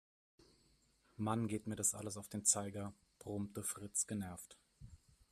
Mann, 1.17 1.45
geht 1.47 1.67
mir 1.67 1.75
das 1.75 1.93
alles 1.93 2.17
auf 2.17 2.27
den 2.27 2.43
Zeiger, 2.43 2.91
brummte 3.19 3.61
Fritz 3.61 4.07
genervt. 4.07 4.57